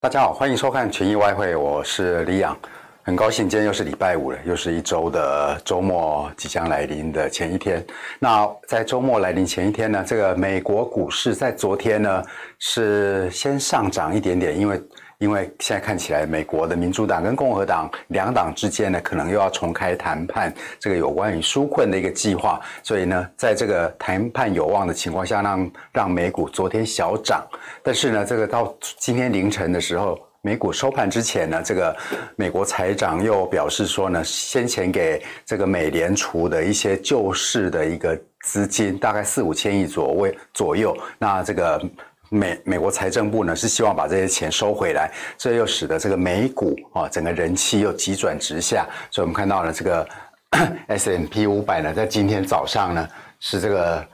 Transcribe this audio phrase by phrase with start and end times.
[0.00, 2.56] 大家好，欢迎收看群益外汇，我是李仰，
[3.02, 7.84] 很高兴今天又是礼拜五了，又是一周的周末即将来临的前一天。
[8.20, 12.22] 那在周末来临前一天呢，这个美国股市在昨天呢
[12.60, 14.80] 是先上涨一点点，因为。
[15.18, 27.44] 因为现在看起来，美国的民主党跟共和党两党之间呢，可能又要重开谈判，这个有关于纾困的一个计划，所以呢，在这个谈判有望的情况下，让让美股昨天小涨。
[27.82, 31.96] 但是呢，这个到今天凌晨的时候，美股收盘之前呢，这个
[32.36, 41.82] 美国财长又表示说呢，先前给这个美联储的一些救市的一个资金，大概四五千亿左位左右，那这个。
[42.28, 50.08] 美美国财政部呢是希望把这些钱收回来，这又使得这个美股啊整个人气又急转直下，所以我们看到了这个
[50.88, 53.08] S M P 五百呢，在今天早上呢
[53.40, 54.06] 是这个。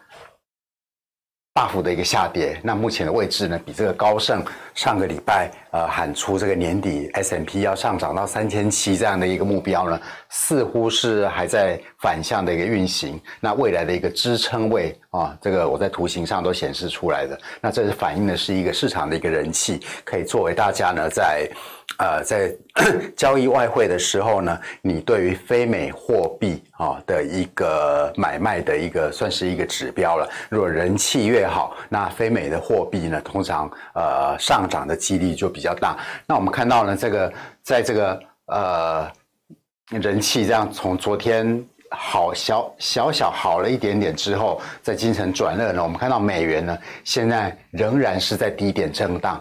[1.56, 13.20] 大幅的一个下跌，那目前的位置呢，比这个高盛上个礼拜呃喊出这个年底 S M P 要上涨到三千七这样的一个目标呢，似乎是还在反向的一个运行。
[13.38, 17.38] 那未来的一个支撑位啊，这个我在图形上都显示出来的。
[17.60, 21.48] 那这是反映的是一个市场的一个人气，可以作为大家呢在。
[21.98, 22.52] 呃，在
[23.16, 30.28] 交易外汇的时候呢，你对于非美货币啊的一个买卖的一个算是一个指标了。
[30.48, 35.96] 如果人气越好，那非美的货币呢，通常呃上涨的几率就比较大。
[36.26, 39.10] 那我们看到呢，这个在这个呃
[39.90, 49.40] 人气这样从昨天好小小小好了一点点之后，在今晨转热呢，我们看到美元呢现在仍然是在低点震荡。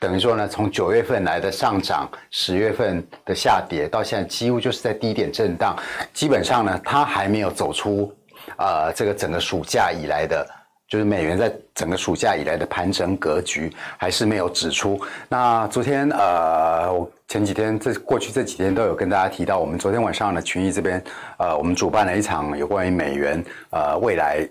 [0.00, 5.76] 等于说呢，从九月份来的上涨，十月份的下跌，到现在几乎就是在低点震荡。
[6.14, 8.12] 基本上呢，它还没有走出，
[8.56, 10.46] 呃，这个整个暑假以来的，
[10.86, 15.00] 就是美元在整个暑假以来的盘整格局，还是没有指出。
[15.28, 21.02] 那昨天，呃，我前几天这过去这几天都有跟大家提到，我们昨天晚上呢，群益这边，
[21.38, 24.48] 呃，我们主办了一场有关于美元，呃，未来。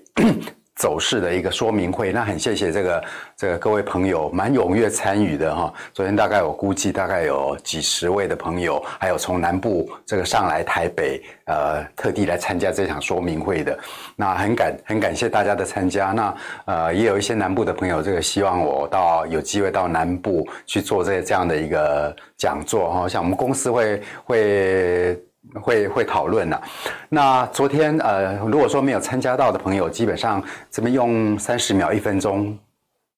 [0.77, 3.03] 走势的一个说明会，那很谢谢这个
[3.35, 5.73] 这个各位朋友蛮踊跃参与的哈。
[5.91, 13.77] 昨天大概我估计大概有几十位的朋友，还有从南部这个上来台北，呃，特地来参加这场说明会的。
[14.15, 16.11] 那很感很感谢大家的参加。
[16.11, 16.35] 那
[16.65, 23.09] 呃，也有一些南部的朋友，这个希望我到有机会到南部去做这这样的一个讲座哈。
[23.09, 25.19] 像我们公司会会。
[25.55, 26.61] 会会讨论了。
[27.09, 32.57] 那昨天呃，如果说没有参加到的朋友，基本上这边用三十秒、一分钟，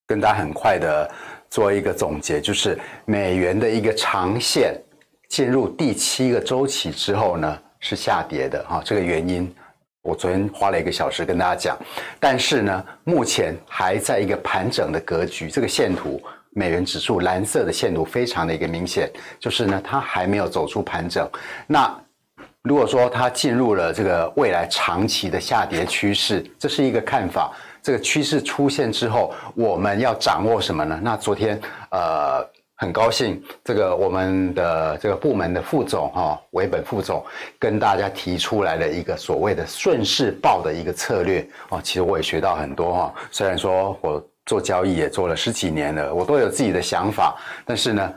[0.07, 1.09] 跟大家很快的
[1.49, 4.73] 做一个总结，就是美元的一个长线
[5.27, 8.81] 进入第七个周期之后呢，是下跌的哈。
[8.83, 9.53] 这个原因
[10.01, 11.77] 我昨天花了一个小时跟大家讲，
[12.19, 15.49] 但是呢，目前还在一个盘整的格局。
[15.49, 21.29] 这个线图，美元指数蓝色的线图非常的一个明显，就是呢，它还没有走出盘整。
[21.67, 21.95] 那
[22.69, 27.51] 如果说它进入了这个未来长期的下跌趋势，这是一个看法。
[27.81, 30.99] 这个趋势出现之后，我们要掌握什么呢？
[31.01, 31.59] 那昨天
[31.89, 37.25] 呃很高兴，这个我们的这个部门的副总哈维本副总
[37.57, 41.81] 跟大家提出来了一个所谓的顺势报的一个策略哦。
[41.83, 43.13] 其实我也学到很多哈。
[43.31, 48.13] 虽然说我做交易也做了十几年了，我都有自己的想法，但是呢。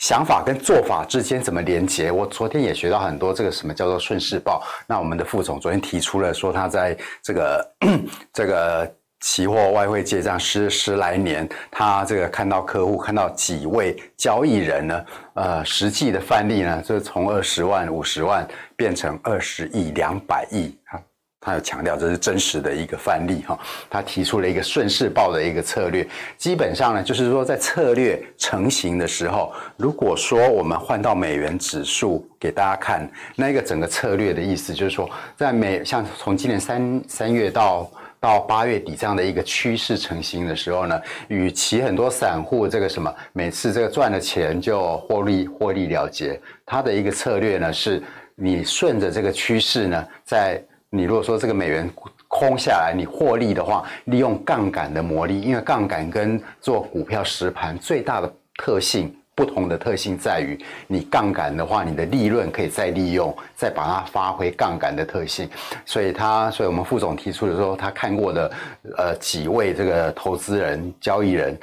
[0.00, 2.10] 想法跟做法之间怎么连接？
[2.10, 4.62] 我昨天也学到很多，这个什么叫做顺势报？
[4.86, 7.74] 那我们的副总昨天提出了说，他在这个
[8.32, 8.90] 这个
[9.20, 20.96] 期货外汇结账十十来年，他这个看到客户看到几位交易人呢，呃，实际的范例呢，就是从二十万、五十万变成二十亿、两百亿啊。
[21.42, 23.58] 他有强调这是真实的一个范例哈，
[23.88, 26.06] 他提出了一个顺势报的一个策略，
[26.36, 37.90] 基本上呢就是说在策略成型的时候，如果说我们换到美元指数给大家看，那个整个策略的意思就是说，在美像从今年三三月到
[38.20, 48.02] 到八月底这样的一个趋势成型的时候呢，与其很多散户这个什么每次这个赚了钱就获利获利了结，他的一个策略呢是，
[48.34, 50.62] 你顺着这个趋势呢在。
[50.92, 51.88] 你如果说这个美元
[52.26, 60.58] 空下来，你获利的话，利用杠杆的魔力，因为杠杆跟做股票实盘最大的特性不同的特性在于，
[60.88, 65.48] 你杠杆的话，你的利润可以再利用，再把它发挥杠杆的特性。
[65.86, 68.50] 所以他，所以我们副总提出的时候，他看过的
[68.96, 71.56] 呃几位这个投资人、交易人，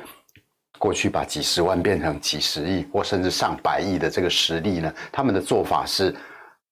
[0.79, 6.15] 过去把几十万变成几十亿或甚至上百亿的这个实力呢，他们的做法是。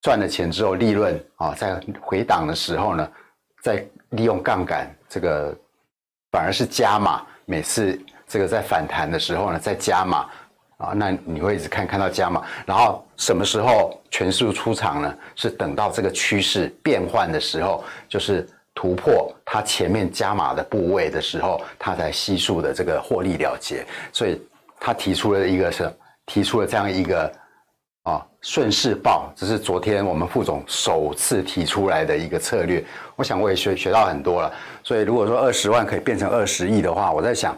[0.06, 3.10] 赚了钱之后，利润啊，在回档的时候呢，
[3.60, 5.52] 再利用杠杆，这个
[6.30, 7.26] 反而是加码。
[7.44, 10.18] 每次这个在反弹的时候呢，再加码，
[10.76, 15.12] 啊，那你会一直看看到加码，然后什么时候全数出场呢？
[15.34, 23.84] 是等到这个趋势变换的时候，就是突破它前面加码的部位的时候，它才悉数的这个获利了结。
[24.12, 24.40] 所以
[24.78, 25.92] 他提出了一个是
[26.26, 27.32] 提出了这样一个
[28.06, 32.82] 啊顺势报，这是昨天我们副总首次提出来的一个策略。
[33.16, 34.50] 我想我也学学到很多了。
[34.82, 37.54] 所以如果说二十万可以变成二十亿的话，我在想。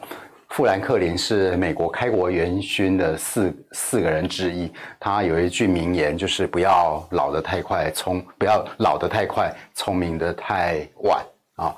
[0.50, 11.22] 富兰克林是美国开国元勋的四四个人之一，他有一句名言，就是不要老得太快，聪不要老得太快，聪明得太晚
[11.56, 11.76] 啊。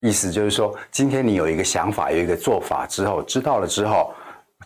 [0.00, 4.12] 意思就是说，今天你有一个想法，有一个做法之后，知道了之后，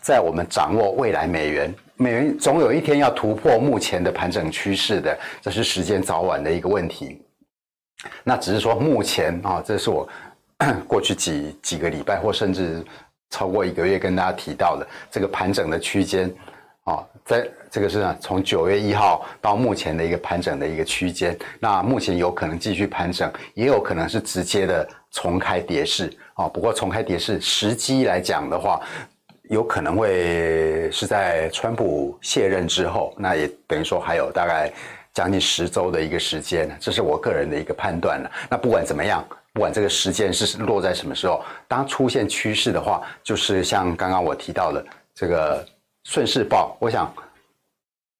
[0.05, 7.19] 在我们掌握未来美元，美元总有一天要突破目前的盘整趋势的，这是时间早晚的一个问题。
[8.23, 10.07] 那只是说目前啊，这是我
[10.87, 12.85] 过去几几个礼拜或甚至。
[13.31, 16.31] 超过一个月跟大家提到的这个盘整的区间，
[16.83, 26.47] 啊，在这个是从九月一号到目前的一个盘整的一个区间，那目前有可能继续盘整，也有可能是直接的重开跌势啊。
[26.47, 28.79] 不过重开跌势时机来讲的话，
[29.49, 34.71] 有可能会是在川普卸任之后，那也等于说还有大概
[35.13, 38.31] 将近十周的一个时间，这是我个人的一个判断了。
[38.49, 39.25] 那不管怎么样。
[39.53, 45.65] 不管这个时间是落在什么时候，当出现趋势的话，就是像刚刚我提到的这个
[46.03, 46.75] 顺势报。
[46.77, 47.09] 我想，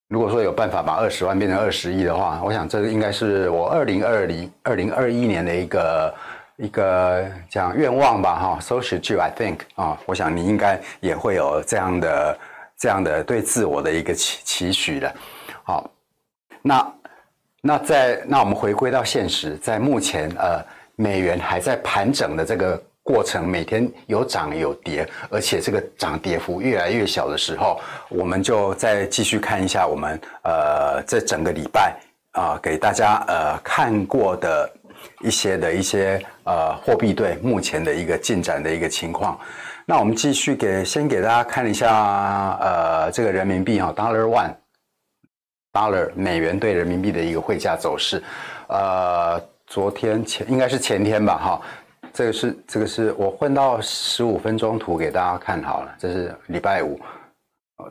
[0.08, 6.16] 如果说有办法把二十万变成二十亿的话，我想这个应该是我二零二零二零二一年的一个
[6.58, 8.60] 一个讲愿望吧，哈。
[8.60, 12.40] So should you, I think 啊，我想你应该也会有这样的
[12.78, 15.14] 这样的对自我的一个期期许的。
[15.64, 15.90] 好，
[16.62, 16.94] 那
[17.62, 20.64] 那在那我们回归到现实，在目前呃。
[20.98, 31.98] 美元还在盘整的这个过程，每天有涨有跌，而且这个涨跌幅越来越小的时候，我们就再继续看一下我们呃这整个礼拜
[32.32, 34.72] 啊、呃、给大家呃看过的
[35.22, 39.40] 一些的一些呃货币对目前的一个进展的一个情况。
[39.86, 44.54] 那我们继续给先给大家看一下呃这个人民币哈 Dollar One
[45.74, 48.24] Dollar 美元对人民币的一个汇价走势，
[48.68, 49.42] 呃。
[49.68, 51.62] 昨天前应该是前天吧，哈，
[52.14, 57.02] 这个是这个是我换到十五分钟图给大家看好了，这是礼拜五，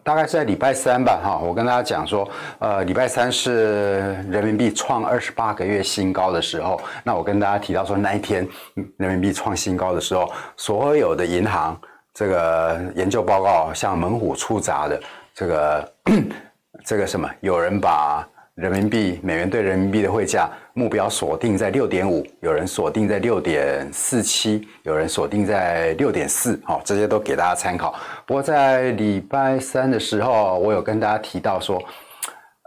[0.02, 8.48] 大概是在礼拜三吧，哈，我跟大家讲说，呃，礼拜三是人民币创二十八个月新高的时候，那我跟大家提到说那一天
[8.96, 11.78] 人民币创新高的时候，所有的银行
[12.12, 15.00] 这个研究报告像猛虎出闸的，
[15.34, 15.92] 这个
[16.84, 18.26] 这个什么，有人把。
[18.54, 27.92] 人民币、美元兑人民币的汇价目标锁定在六点五，有人锁定在六点四七，有人锁定在六点四，好，这些都给大家参考。
[28.24, 31.82] 不过在礼拜三的时候，我有跟大家提到说，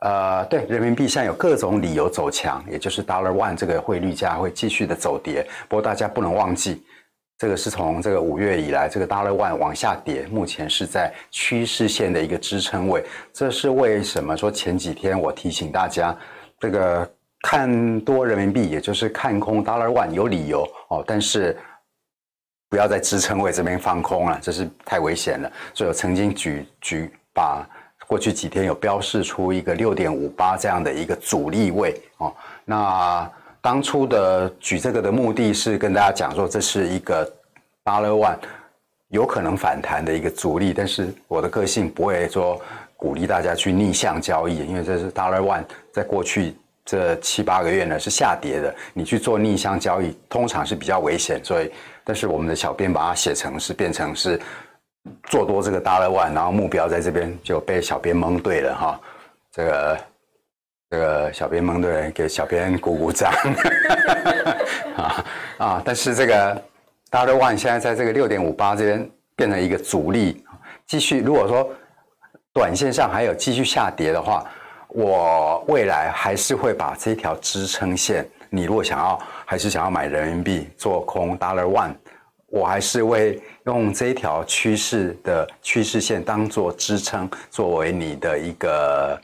[0.02, 5.48] 呃，对，人民币现在有各种理由走强，也就是 Dollar One 这个汇率价会继续的走跌。
[5.70, 6.84] 不过大家不能忘记。
[7.38, 13.06] 这个是从这个五月以来，这个 Dollar One 往下跌，目前是在趋势线的一个支撑位。
[13.32, 16.18] 这是为什么说前几天我提醒大家，
[16.60, 17.08] 这个
[17.44, 21.56] 看多人民币，也就是看空 Dollar One 有理由哦，但是
[22.70, 25.52] 不要在支撑位这边放空了，这是太危险了。
[25.76, 27.64] 所以我曾经举举把
[28.08, 33.32] 过去几天有标示出一个六点五八这样的一个阻力位哦，那。
[33.68, 37.30] 当初的举这个的目的是跟大家讲说，这是一个
[37.84, 38.38] Dollar One
[39.10, 42.62] 有可能反弹的一个阻力，但是我的个性不会说
[42.96, 46.56] 鼓励大家去逆向交易，因为这是 Dollar One 在过去
[46.86, 51.70] 这七八个月呢是下跌的，你去做逆向交易通常是比较危险，所以
[52.06, 54.40] 但是我们的小编把它写成是变成是
[55.24, 59.02] 做多这个 Dollar One，然后目标在这边就被小编蒙对了哈，
[59.52, 60.00] 这个。
[60.90, 63.30] 这个小编蒙对，给小编鼓鼓掌
[64.96, 65.26] 啊
[65.58, 65.82] 啊！
[65.84, 66.56] 但是这个
[67.12, 70.46] Dollar One 现在在这个六点五八这边变成一个阻力，
[70.86, 71.70] 继续如果说
[72.54, 74.50] 短线上还有继续下跌的话，
[74.88, 81.96] 我未来还是会把这条支撑线，你如果想要还是想要买人民币做空 Dollar One，
[82.48, 89.20] 我还是会用这一条趋势的趋势线当做支撑，作为你的一个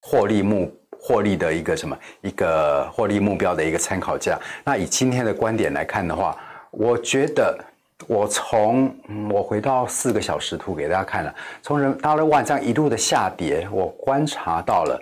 [0.00, 0.72] 获利目。
[1.06, 4.40] 获利的一个什么一个获利目标的一个参考价。
[4.64, 6.34] 那以今天的观点来看的话，
[6.70, 7.58] 我觉得
[8.06, 8.96] 我从
[9.30, 14.98] 我回到四个小时图给大家看了，从人 Dollar One 这样一路的下跌，我观察到了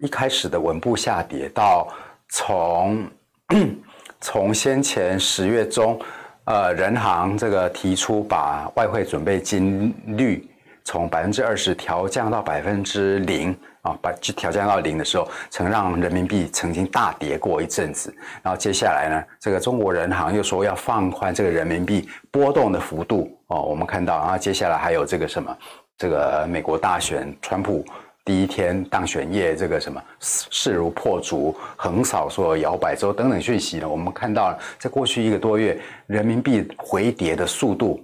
[0.00, 1.88] 一开始的稳步下跌，到
[2.30, 3.06] 从
[4.22, 6.00] 从先前十月中，
[6.44, 10.48] 呃，人行这个提出把外汇准备金率
[10.84, 18.12] 从百分之二十调降到百分之零啊，把就调降到零的时候，曾让人民币曾经大跌过一阵子。
[18.42, 23.60] 然后接下来呢，这个中国人行又说要放宽这个人民币波动的幅度哦。
[23.60, 25.56] 我们看到，然后接下来还有这个什么，
[25.98, 27.84] 这个美国大选，川普
[28.24, 38.02] 第一天当选夜，这个什么势势如破竹，横扫所有摇摆州等等讯息呢，我们看到，在过去一个多月，人民币回跌的速度。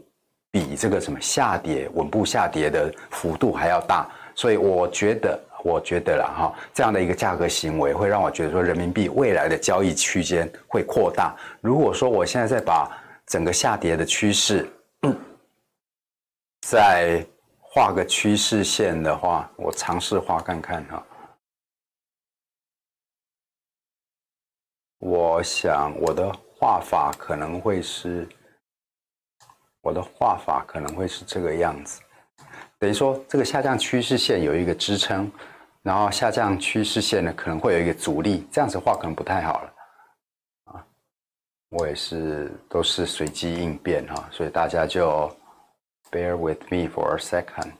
[0.52, 11.36] 比这个什么下跌稳步下跌的幅度还要大，所以我觉得，我觉得了哈，这样的一个价格行为会让我觉得说，人民币未来的交易区间会扩大。
[11.60, 12.90] 如果说我现在再把
[13.26, 14.70] 整个下跌的趋势，
[16.62, 17.24] 再
[17.60, 21.06] 画个趋势线的话，我尝试画看看哈。
[24.98, 28.28] 我想我的画法可能会是。
[29.82, 32.02] 我的画法可能会是这个样子，
[32.80, 35.30] 等于说这个下降趋势线有一个支撑，
[35.82, 39.74] 然后下降趋势线呢可能会有一个阻力，这样子画可能不太好了，
[40.72, 40.86] 啊，
[41.68, 45.30] 我也是都是随机应变哈，所以大家就
[46.10, 47.70] bear with me for a second。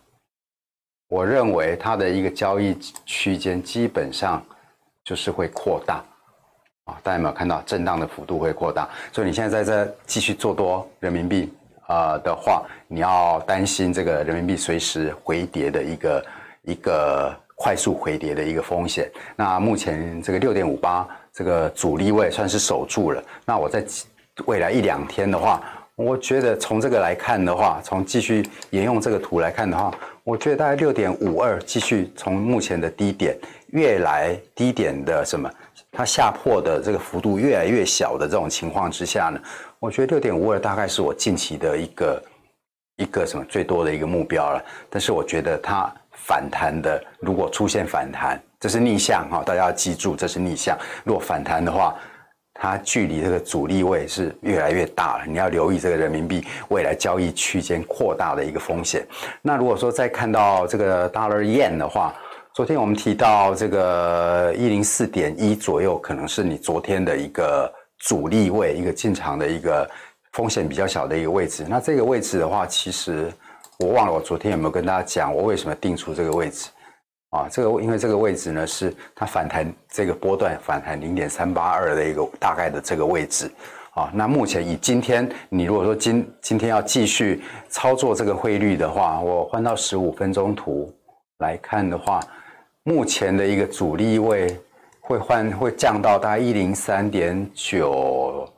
[1.09, 4.45] 我认为它的一个交易区间基本上
[5.03, 6.05] 就是会扩大，
[6.85, 8.87] 啊，大家有没有看到震荡的幅度会扩大？
[9.15, 11.51] 所以你现在在这继续做多人民币。
[11.91, 16.27] 呃的话，你要担心这个人民币随时回跌的一个
[16.63, 19.11] 一个快速回跌的一个风险。
[19.35, 23.21] 那目前这个六点五八这个阻力位算是守住了。
[23.45, 23.85] 那我在
[24.47, 25.61] 未来一两天的话，
[25.97, 29.93] 我觉得从这个来看的话，从继续沿用这个图来看的话，
[30.23, 33.37] 我觉得大概六点五二继续从目前的低点
[33.73, 35.51] 越来低点的什么，
[35.91, 39.41] 它下破的这个幅度越来越小的这种情况之下呢，
[39.81, 42.23] 我觉得六点五二大概是我近期的一个
[42.97, 44.63] 一个什么最多的一个目标了。
[44.91, 50.77] 但是我觉得它反弹的，如果出现反弹，这是逆向哈，大家要记住这是逆向。
[51.03, 51.95] 如果反弹的话，
[52.53, 59.07] 它距离这个阻力位是越来越大了，你要留意这个人民币未来交易区间扩大的一个风险。
[59.41, 62.15] 那如果说再看到这个 Dollar Yen 的话，
[62.53, 69.89] 昨天我们提到这个一零四点一左右，可能是你昨天的一个阻力位，一个进场的一个
[70.33, 71.65] 风险比较小的一个位置。
[71.69, 73.33] 那这个位置的话，其实
[73.79, 76.69] 我忘了我昨天有没有跟大家讲，我为什么定出这个位置
[77.31, 77.49] 啊？
[77.51, 83.51] 这个因为这个位置呢，是它反弹这个波段反弹零点三八二的一个大概的这个位置
[83.93, 84.11] 啊。
[84.15, 90.93] 那目前以今天你如果说今今天要继续操作这个汇率的话，我换到十五分钟图
[91.39, 92.21] 来看的话。
[92.83, 94.59] 目前的一个阻力位
[95.11, 98.49] 会换会降到大概一零三点九，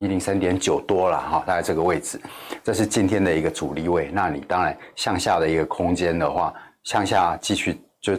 [0.00, 2.20] 一零三点九多了哈，大概这个位置，
[2.64, 4.10] 这是今天的一个主力位。
[4.12, 6.52] 那你当然向下的一个空间的话，
[6.82, 8.18] 向下继续就。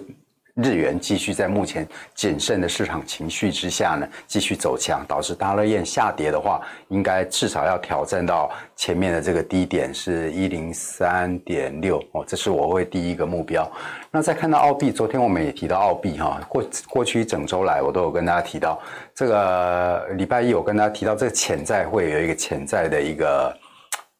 [0.55, 13.67] 日元继续在目前谨慎的市场情绪之下呢，继续走强，导致大乐燕下跌的话，应该至少要挑战到前面的这个低点是一零三点六哦，这是我会第一个目标。
[14.11, 18.79] 那再看到澳币，昨天我们也提到澳币哈，过过去一整周来我都有跟大家提到，
[19.15, 23.57] 这个礼拜一我跟大家提到这个潜在会有一个潜在的一个。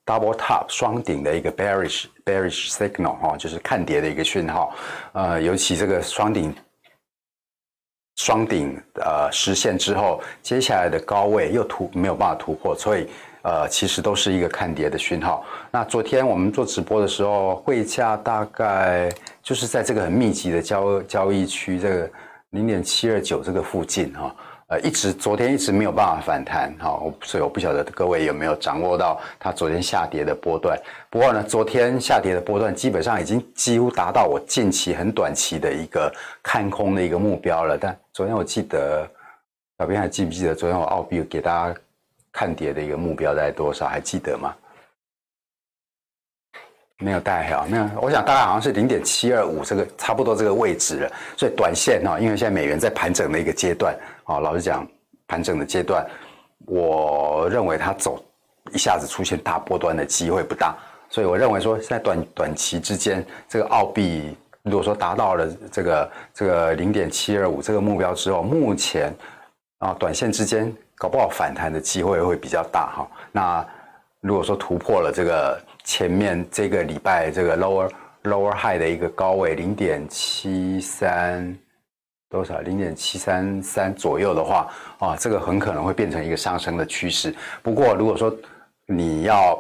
[0.06, 4.76] Double top 双顶的一个 bearish bearish signal 哈，就是看跌的一个讯号。
[5.14, 6.54] 呃，尤其这个双顶
[8.18, 13.08] 双顶呃实现之后，接下来的高位又突没有办法突破，所以
[13.44, 15.46] 呃其实都是一个看跌的讯号。
[15.72, 19.10] 那昨天我们做直播的时候，汇价大概
[19.42, 22.12] 就是在这个很密集的交交易区，这个
[22.50, 24.36] 零点七二九这个附近哈。
[24.68, 30.80] 呃，一直昨天一直没有办法反弹，好，所以我不晓得各位有没有掌握到它昨天下跌的波段。
[31.10, 37.78] 不过呢，昨天下跌的波段基本上已经几乎达到我近期很短期的一个看空的一个目标了。
[37.78, 39.08] 但昨天我记得，
[39.78, 41.80] 小编还记不记得昨天我澳币给大家
[42.32, 43.86] 看跌的一个目标在多少？
[43.88, 44.56] 还记得吗？
[47.00, 47.90] 没有带哈，没有。
[48.02, 51.12] 我想大概好像是零点七二五这个差不多这个位置了。
[51.36, 54.88] 所以短线哈，因为现在美元在盘整的一个阶段，啊，老实讲，
[55.28, 56.06] 盘整的阶段，
[56.66, 58.24] 我认为它走
[58.72, 60.76] 一下子出现大波段的机会不大。
[61.10, 69.14] 所以我认为说，在短短期之间，这个澳币如果说达到了这个这个零点七二五这个目标之后，目前
[69.80, 73.08] 啊，短线之间搞不好反弹的机会会比较大哈。
[73.32, 73.66] 那
[74.22, 75.60] 如果说突破了这个。
[75.84, 77.92] 前面这个礼拜这个 lower
[78.24, 81.58] lower high 的一个高位零点七三
[82.30, 87.36] 多少零点七三三左右的话啊，这个很可能会变成一个上升的趋势。
[87.62, 88.36] 不过如果说
[88.86, 89.60] 你要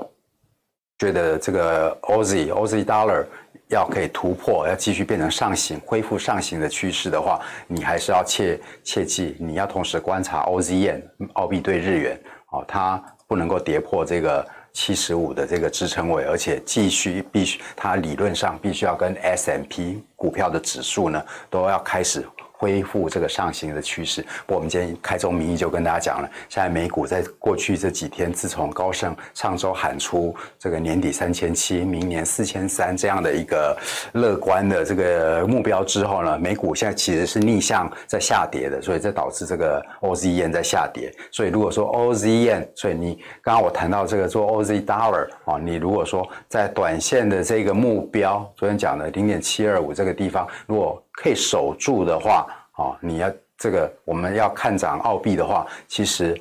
[0.97, 3.25] 觉得这个 OZ OZ dollar
[3.67, 11.01] 要可以突破，要继续变成上行、恢复上行的趋势的话，你还是要切切记，你要同时观察 OZ Yen
[11.33, 12.19] 澳币对日元，
[12.51, 22.27] 哦，它不能够跌破这个七十五的这个支撑位，而且继续必须，它理论上必须要跟 S M P 股票的指数呢都要开始。
[22.63, 24.25] 恢复这个上行的趋势。
[24.47, 33.77] 我们今天开宗明义就跟大家讲了，现在美股在过去这几天，自从高盛上周喊出这个年底三千七，明年四千三这样的一个
[34.13, 41.13] 乐观的这个目标之后呢，美股现在其实是逆向在下跌的，所以这导致这个 OZ Yen 在下跌。
[41.31, 56.35] 所以如果说 OZ Yen，所以你刚刚我谈到这个做 OZ Dollar 啊，你如果说在短线的这个目标，昨天讲的零点七二五这个地方，如果可以守住的话，哦，你要这个我们要看涨澳币的话，其实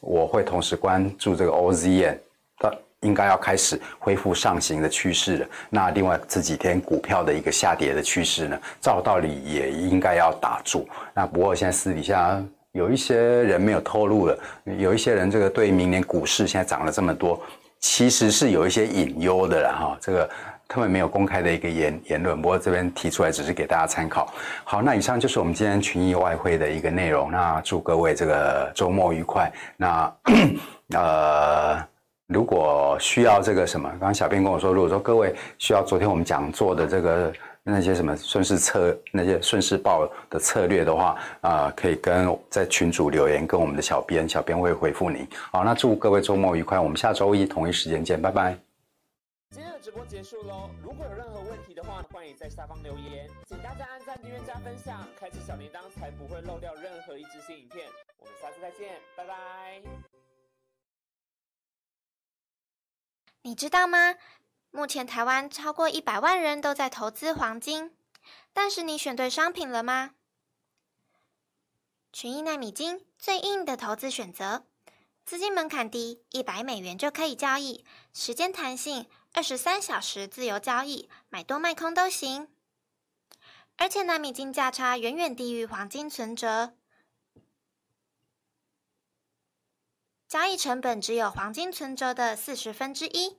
[0.00, 2.18] 我会同时关注这个 OZN，
[2.58, 5.46] 它应该要开始恢复上行的趋势了。
[5.70, 10.86] 那另外这几天股票的一个下跌的趋势呢，照道理也应该要打住。
[11.14, 12.40] 那不过现在私底下
[12.72, 14.38] 有一些人没有透露了，
[14.78, 17.42] 有一些人这个对明年股市现在涨了这么多，
[17.80, 20.30] 其实是有一些隐忧的了哈，这个。
[20.72, 24.32] 他们没有公开的一个言言论，不过这边提出来只是给大家参考。
[24.62, 27.28] 好，那以上就是我们今天群益外汇的一个内容。
[27.32, 29.50] 那祝各位这个周末愉快。
[29.76, 30.14] 那
[30.94, 31.76] 呃，
[32.28, 37.32] 如果需要这个什么，刚刚小编跟我说，如果说各位需要昨天我们讲座的这个
[37.64, 45.26] 那些什么顺势策那些顺势报的策略的话，啊、可以跟在群主留言，跟我们的小编，小编会回复您。
[45.50, 48.69] 好，那祝各位周末愉快，我们下周一同一时间见，拜拜。
[49.52, 50.70] 今天的直播结束喽！
[50.80, 53.28] 如果有任何问题的话，欢迎在下方留言。
[53.48, 57.90] 请大家按赞、订阅、加分享，开启小铃铛，才不会漏掉任何一支新影片。
[58.18, 59.82] 我们下次再见，拜拜！
[63.42, 64.14] 你知道吗？
[64.70, 67.92] 目前台湾超过一百万人都在投资黄金，
[68.52, 70.14] 但是你选对商品了吗？
[72.12, 74.64] 群益奈米金最硬的投资选择，
[75.24, 79.06] 资金门槛低，一百美元就可以交易，时间弹性。
[79.32, 82.48] 二十三小时自由交易，买多卖空都行。
[83.76, 86.74] 而且奈米金价差远远低于黄金存折，
[90.28, 93.38] 交易成本只有黄金存折的四十分之一。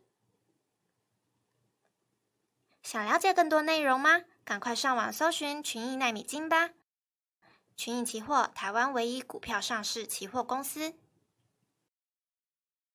[2.81, 4.23] 想了解更多内容吗？
[4.43, 6.71] 赶快上网搜寻群益奈米金吧！
[7.77, 10.95] 群益期货，台湾唯一股票上市期货公司。